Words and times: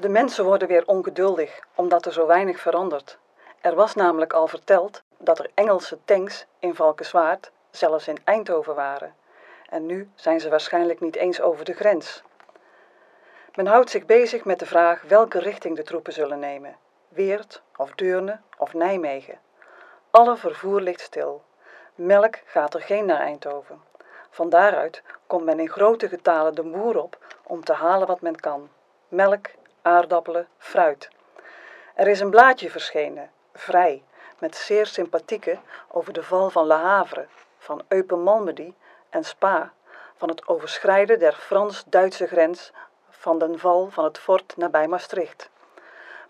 De 0.00 0.08
mensen 0.08 0.44
worden 0.44 0.68
weer 0.68 0.86
ongeduldig 0.86 1.60
omdat 1.74 2.06
er 2.06 2.12
zo 2.12 2.26
weinig 2.26 2.60
verandert. 2.60 3.18
Er 3.60 3.74
was 3.74 3.94
namelijk 3.94 4.32
al 4.32 4.46
verteld 4.46 5.02
dat 5.16 5.38
er 5.38 5.50
Engelse 5.54 5.98
tanks 6.04 6.46
in 6.58 6.74
Valkenswaard, 6.74 7.50
zelfs 7.70 8.08
in 8.08 8.18
Eindhoven 8.24 8.74
waren. 8.74 9.14
En 9.68 9.86
nu 9.86 10.10
zijn 10.14 10.40
ze 10.40 10.48
waarschijnlijk 10.48 11.00
niet 11.00 11.16
eens 11.16 11.40
over 11.40 11.64
de 11.64 11.72
grens. 11.72 12.22
Men 13.54 13.66
houdt 13.66 13.90
zich 13.90 14.06
bezig 14.06 14.44
met 14.44 14.58
de 14.58 14.66
vraag 14.66 15.02
welke 15.02 15.38
richting 15.38 15.76
de 15.76 15.82
troepen 15.82 16.12
zullen 16.12 16.38
nemen: 16.38 16.76
Weert 17.08 17.62
of 17.76 17.90
Deurne 17.90 18.40
of 18.58 18.74
Nijmegen. 18.74 19.38
Alle 20.10 20.36
vervoer 20.36 20.80
ligt 20.80 21.00
stil. 21.00 21.42
Melk 21.94 22.36
gaat 22.44 22.74
er 22.74 22.82
geen 22.82 23.06
naar 23.06 23.20
Eindhoven. 23.20 23.82
Van 24.30 24.48
daaruit 24.48 25.02
komt 25.26 25.44
men 25.44 25.60
in 25.60 25.68
grote 25.68 26.08
getalen 26.08 26.54
de 26.54 26.62
boer 26.62 27.02
op 27.02 27.18
om 27.42 27.64
te 27.64 27.72
halen 27.72 28.06
wat 28.06 28.20
men 28.20 28.40
kan: 28.40 28.68
melk, 29.08 29.46
aardappelen, 29.88 30.48
fruit. 30.58 31.08
Er 31.94 32.08
is 32.08 32.20
een 32.20 32.30
blaadje 32.30 32.70
verschenen, 32.70 33.30
vrij, 33.54 34.02
met 34.38 34.56
zeer 34.56 34.86
sympathieke 34.86 35.58
over 35.88 36.12
de 36.12 36.22
val 36.22 36.50
van 36.50 36.66
Le 36.66 36.74
Havre, 36.74 37.26
van 37.58 37.82
Eupen-Malmedy 37.88 38.74
en 39.10 39.24
Spa, 39.24 39.72
van 40.16 40.28
het 40.28 40.48
overschrijden 40.48 41.18
der 41.18 41.32
Frans-Duitse 41.32 42.26
grens, 42.26 42.72
van 43.10 43.38
den 43.38 43.58
val 43.58 43.88
van 43.90 44.04
het 44.04 44.18
fort 44.18 44.56
nabij 44.56 44.88
Maastricht. 44.88 45.50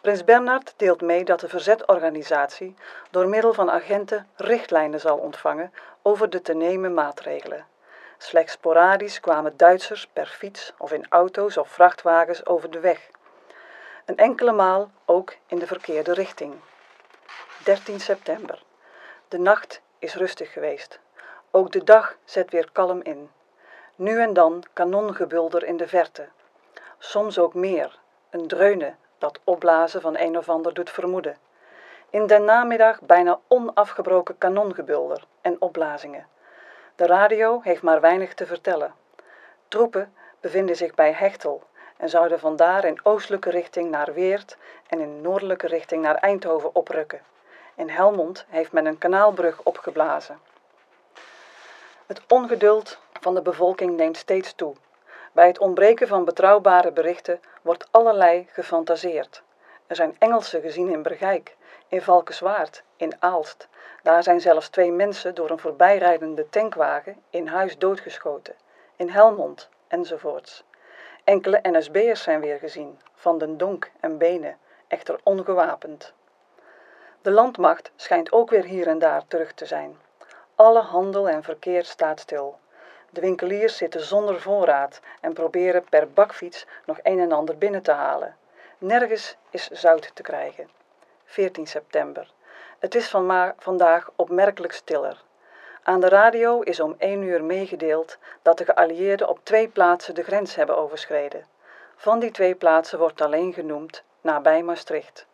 Prins 0.00 0.24
Bernhard 0.24 0.74
deelt 0.76 1.00
mee 1.00 1.24
dat 1.24 1.40
de 1.40 1.48
verzetorganisatie 1.48 2.74
door 3.10 3.28
middel 3.28 3.52
van 3.52 3.70
agenten 3.70 4.28
richtlijnen 4.36 5.00
zal 5.00 5.16
ontvangen 5.16 5.72
over 6.02 6.30
de 6.30 6.42
te 6.42 6.54
nemen 6.54 6.94
maatregelen. 6.94 7.66
Slechts 8.18 8.52
sporadisch 8.52 9.20
kwamen 9.20 9.56
Duitsers 9.56 10.06
per 10.12 10.26
fiets 10.26 10.72
of 10.78 10.92
in 10.92 11.06
auto's 11.08 11.56
of 11.56 11.68
vrachtwagens 11.68 12.46
over 12.46 12.70
de 12.70 12.80
weg. 12.80 13.10
Een 14.08 14.16
enkele 14.16 14.52
maal 14.52 14.90
ook 15.04 15.36
in 15.46 15.58
de 15.58 15.66
verkeerde 15.66 16.12
richting. 16.12 16.54
13 17.64 18.00
september. 18.00 18.62
De 19.28 19.38
nacht 19.38 19.80
is 19.98 20.14
rustig 20.14 20.52
geweest. 20.52 21.00
Ook 21.50 21.72
de 21.72 21.84
dag 21.84 22.16
zet 22.24 22.50
weer 22.50 22.68
kalm 22.72 23.02
in. 23.02 23.30
Nu 23.96 24.20
en 24.20 24.32
dan 24.32 24.64
kanongebulder 24.72 25.64
in 25.64 25.76
de 25.76 25.88
verte. 25.88 26.28
Soms 26.98 27.38
ook 27.38 27.54
meer, 27.54 27.98
een 28.30 28.48
dreunen 28.48 28.98
dat 29.18 29.40
opblazen 29.44 30.00
van 30.00 30.18
een 30.18 30.38
of 30.38 30.48
ander 30.48 30.74
doet 30.74 30.90
vermoeden. 30.90 31.36
In 32.10 32.26
den 32.26 32.44
namiddag 32.44 33.00
bijna 33.00 33.40
onafgebroken 33.48 34.38
kanongebulder 34.38 35.24
en 35.40 35.56
opblazingen. 35.60 36.26
De 36.96 37.06
radio 37.06 37.60
heeft 37.62 37.82
maar 37.82 38.00
weinig 38.00 38.34
te 38.34 38.46
vertellen. 38.46 38.94
Troepen 39.68 40.14
bevinden 40.40 40.76
zich 40.76 40.94
bij 40.94 41.12
Hechtel 41.12 41.62
en 41.98 42.08
zouden 42.08 42.38
vandaar 42.38 42.84
in 42.84 43.00
oostelijke 43.02 43.50
richting 43.50 43.90
naar 43.90 44.12
Weert 44.12 44.56
en 44.86 45.00
in 45.00 45.20
noordelijke 45.20 45.66
richting 45.66 46.02
naar 46.02 46.14
Eindhoven 46.14 46.74
oprukken. 46.74 47.20
In 47.74 47.88
Helmond 47.88 48.44
heeft 48.48 48.72
men 48.72 48.86
een 48.86 48.98
kanaalbrug 48.98 49.60
opgeblazen. 49.62 50.38
Het 52.06 52.20
ongeduld 52.28 52.98
van 53.20 53.34
de 53.34 53.42
bevolking 53.42 53.96
neemt 53.96 54.16
steeds 54.16 54.52
toe. 54.52 54.74
Bij 55.32 55.46
het 55.46 55.58
ontbreken 55.58 56.08
van 56.08 56.24
betrouwbare 56.24 56.92
berichten 56.92 57.40
wordt 57.62 57.88
allerlei 57.90 58.46
gefantaseerd. 58.50 59.42
Er 59.86 59.96
zijn 59.96 60.16
Engelsen 60.18 60.60
gezien 60.60 60.88
in 60.88 61.02
Bergijk, 61.02 61.56
in 61.88 62.02
Valkenswaard, 62.02 62.82
in 62.96 63.12
Aalst. 63.18 63.68
Daar 64.02 64.22
zijn 64.22 64.40
zelfs 64.40 64.68
twee 64.68 64.92
mensen 64.92 65.34
door 65.34 65.50
een 65.50 65.58
voorbijrijdende 65.58 66.48
tankwagen 66.48 67.22
in 67.30 67.46
huis 67.46 67.78
doodgeschoten. 67.78 68.54
In 68.96 69.08
Helmond, 69.08 69.68
enzovoorts. 69.88 70.64
Enkele 71.28 71.60
NSB'ers 71.62 72.22
zijn 72.22 72.40
weer 72.40 72.58
gezien, 72.58 73.00
van 73.14 73.38
den 73.38 73.56
donk 73.56 73.90
en 74.00 74.18
benen, 74.18 74.58
echter 74.86 75.20
ongewapend. 75.22 76.12
De 77.22 77.30
landmacht 77.30 77.90
schijnt 77.96 78.32
ook 78.32 78.50
weer 78.50 78.64
hier 78.64 78.86
en 78.86 78.98
daar 78.98 79.26
terug 79.26 79.52
te 79.52 79.66
zijn. 79.66 79.96
Alle 80.54 80.80
handel 80.80 81.28
en 81.28 81.42
verkeer 81.42 81.84
staat 81.84 82.20
stil. 82.20 82.58
De 83.10 83.20
winkeliers 83.20 83.76
zitten 83.76 84.00
zonder 84.00 84.40
voorraad 84.40 85.00
en 85.20 85.32
proberen 85.32 85.84
per 85.84 86.10
bakfiets 86.10 86.66
nog 86.86 86.98
een 87.02 87.20
en 87.20 87.32
ander 87.32 87.58
binnen 87.58 87.82
te 87.82 87.92
halen. 87.92 88.36
Nergens 88.78 89.36
is 89.50 89.68
zout 89.68 90.10
te 90.14 90.22
krijgen. 90.22 90.68
14 91.24 91.66
september. 91.66 92.32
Het 92.78 92.94
is 92.94 93.08
van 93.08 93.54
vandaag 93.58 94.10
opmerkelijk 94.16 94.72
stiller. 94.72 95.22
Aan 95.82 96.00
de 96.00 96.08
radio 96.08 96.60
is 96.60 96.80
om 96.80 96.94
één 96.98 97.22
uur 97.22 97.44
meegedeeld 97.44 98.18
dat 98.42 98.58
de 98.58 98.64
geallieerden 98.64 99.28
op 99.28 99.38
twee 99.42 99.68
plaatsen 99.68 100.14
de 100.14 100.22
grens 100.22 100.54
hebben 100.54 100.76
overschreden. 100.76 101.46
Van 101.96 102.18
die 102.18 102.30
twee 102.30 102.54
plaatsen 102.54 102.98
wordt 102.98 103.20
alleen 103.20 103.52
genoemd 103.52 104.02
nabij 104.20 104.62
Maastricht. 104.62 105.26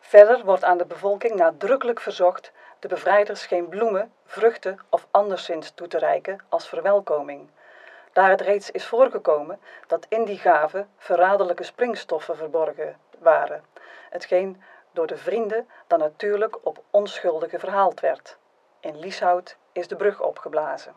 Verder 0.00 0.44
wordt 0.44 0.64
aan 0.64 0.78
de 0.78 0.86
bevolking 0.86 1.34
nadrukkelijk 1.34 2.00
verzocht 2.00 2.52
de 2.78 2.88
bevrijders 2.88 3.46
geen 3.46 3.68
bloemen, 3.68 4.12
vruchten 4.24 4.78
of 4.88 5.06
anderszins 5.10 5.70
toe 5.70 5.88
te 5.88 5.98
reiken 5.98 6.40
als 6.48 6.68
verwelkoming. 6.68 7.48
Daar 8.12 8.30
het 8.30 8.40
reeds 8.40 8.70
is 8.70 8.86
voorgekomen 8.86 9.60
dat 9.86 10.06
in 10.08 10.24
die 10.24 10.38
gave 10.38 10.86
verraderlijke 10.96 11.64
springstoffen 11.64 12.36
verborgen 12.36 12.96
waren, 13.18 13.64
hetgeen 14.10 14.62
door 14.92 15.06
de 15.06 15.16
vrienden 15.16 15.68
dan 15.86 15.98
natuurlijk 15.98 16.58
op 16.62 16.82
onschuldigen 16.90 17.60
verhaald 17.60 18.00
werd. 18.00 18.38
In 18.80 18.98
Lieshout 18.98 19.56
is 19.76 19.88
de 19.88 19.96
brug 19.96 20.22
opgeblazen. 20.22 20.94